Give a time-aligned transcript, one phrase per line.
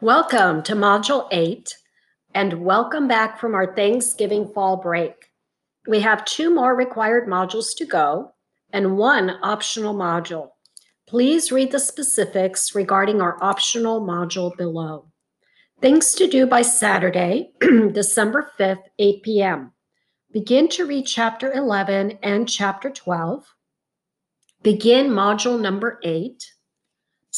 [0.00, 1.76] Welcome to Module 8
[2.32, 5.32] and welcome back from our Thanksgiving fall break.
[5.88, 8.30] We have two more required modules to go
[8.72, 10.50] and one optional module.
[11.08, 15.08] Please read the specifics regarding our optional module below.
[15.80, 19.72] Things to do by Saturday, December 5th, 8 p.m.
[20.30, 23.52] Begin to read Chapter 11 and Chapter 12.
[24.62, 26.52] Begin Module number 8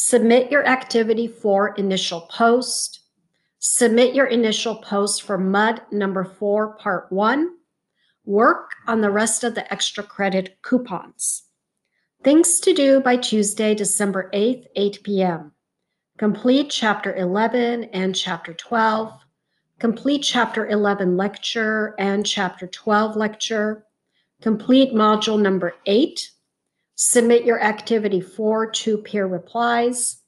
[0.02, 3.00] Submit your activity for initial post.
[3.58, 7.56] Submit your initial post for MUD number four, part one.
[8.24, 11.42] Work on the rest of the extra credit coupons.
[12.24, 15.52] Things to do by Tuesday, December 8th, 8 p.m.
[16.16, 19.12] Complete chapter 11 and chapter 12.
[19.78, 23.84] Complete chapter 11 lecture and chapter 12 lecture.
[24.40, 26.30] Complete module number 8
[27.02, 30.18] Submit your activity for two peer replies.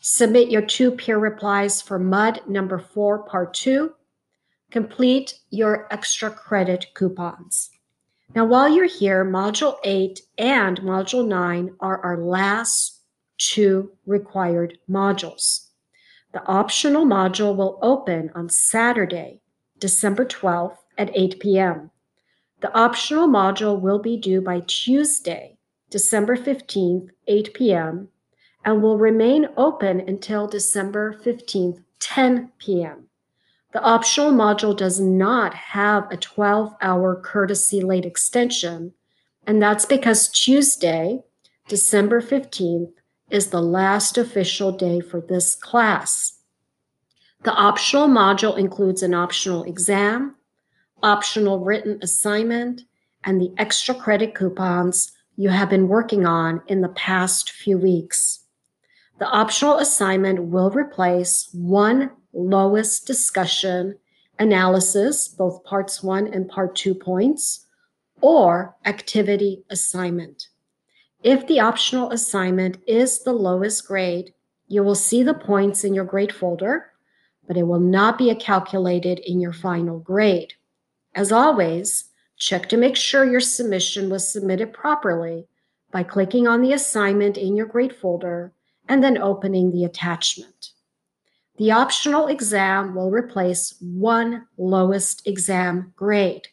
[0.00, 3.92] Submit your two peer replies for MUD number four, part two.
[4.70, 7.68] Complete your extra credit coupons.
[8.34, 13.02] Now, while you're here, Module 8 and Module 9 are our last
[13.36, 15.66] two required modules.
[16.32, 19.42] The optional module will open on Saturday,
[19.78, 21.90] December 12th at 8 p.m.
[22.62, 25.53] The optional module will be due by Tuesday,
[25.94, 28.08] December 15th, 8 p.m.,
[28.64, 33.04] and will remain open until December 15th, 10 p.m.
[33.72, 38.92] The optional module does not have a 12 hour courtesy late extension,
[39.46, 41.22] and that's because Tuesday,
[41.68, 42.90] December 15th,
[43.30, 46.40] is the last official day for this class.
[47.44, 50.34] The optional module includes an optional exam,
[51.04, 52.82] optional written assignment,
[53.22, 58.40] and the extra credit coupons you have been working on in the past few weeks.
[59.18, 63.96] The optional assignment will replace one lowest discussion
[64.38, 67.66] analysis, both parts one and part two points,
[68.20, 70.48] or activity assignment.
[71.22, 74.34] If the optional assignment is the lowest grade,
[74.68, 76.90] you will see the points in your grade folder,
[77.46, 80.54] but it will not be calculated in your final grade.
[81.14, 82.06] As always,
[82.36, 85.46] Check to make sure your submission was submitted properly
[85.92, 88.52] by clicking on the assignment in your grade folder
[88.88, 90.70] and then opening the attachment.
[91.56, 96.48] The optional exam will replace one lowest exam grade.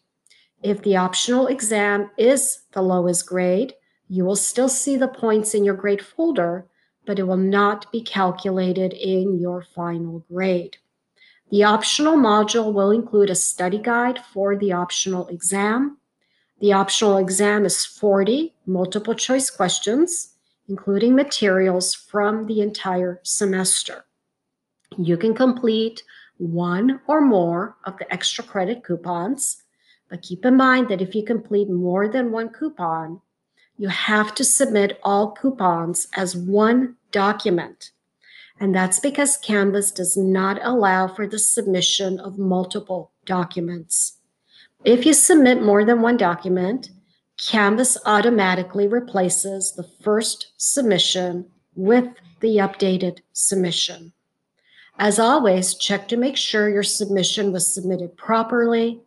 [0.61, 3.73] If the optional exam is the lowest grade,
[4.07, 6.67] you will still see the points in your grade folder,
[7.07, 10.77] but it will not be calculated in your final grade.
[11.51, 15.97] The optional module will include a study guide for the optional exam.
[16.61, 20.35] The optional exam is 40 multiple choice questions,
[20.69, 24.05] including materials from the entire semester.
[24.97, 26.03] You can complete
[26.37, 29.63] one or more of the extra credit coupons,
[30.09, 33.19] but keep in mind that if you complete more than one coupon,
[33.77, 37.91] you have to submit all coupons as one document
[38.61, 44.19] and that's because Canvas does not allow for the submission of multiple documents.
[44.85, 46.91] If you submit more than one document,
[47.43, 52.05] Canvas automatically replaces the first submission with
[52.39, 54.13] the updated submission.
[54.99, 59.01] As always, check to make sure your submission was submitted properly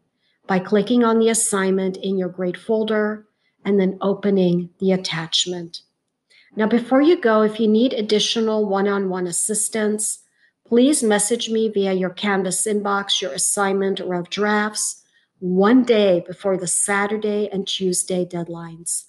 [0.49, 3.25] by clicking on the assignment in your grade folder
[3.65, 5.83] and then opening the attachment.
[6.57, 10.21] Now, before you go, if you need additional one on one assistance,
[10.65, 15.03] please message me via your Canvas inbox your assignment or rough drafts
[15.41, 19.07] one day before the Saturday and Tuesday deadlines.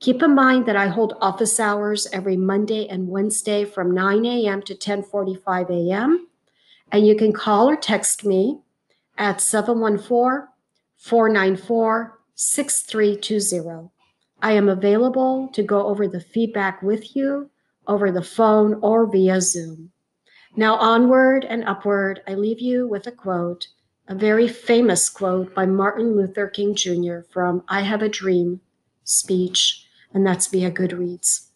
[0.00, 4.60] Keep in mind that I hold office hours every Monday and Wednesday from 9 a.m.
[4.62, 6.28] to 10:45 a.m.
[6.90, 8.60] And you can call or text me
[9.16, 10.48] at 714
[10.98, 13.91] 494 6320.
[14.42, 17.48] I am available to go over the feedback with you
[17.86, 19.92] over the phone or via Zoom.
[20.56, 23.68] Now, onward and upward, I leave you with a quote,
[24.08, 27.20] a very famous quote by Martin Luther King Jr.
[27.30, 28.60] from I Have a Dream
[29.04, 31.48] speech, and that's via Goodreads.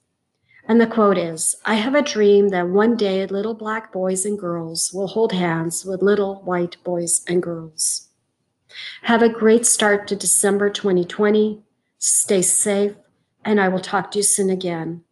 [0.68, 4.38] And the quote is I have a dream that one day little black boys and
[4.38, 8.08] girls will hold hands with little white boys and girls.
[9.02, 11.65] Have a great start to December 2020.
[12.08, 12.94] Stay safe,
[13.44, 15.02] and I will talk to you soon again.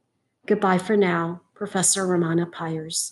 [0.46, 3.10] Goodbye for now, Professor Romana Pyers.